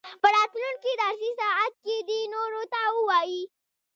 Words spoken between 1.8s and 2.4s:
کې دې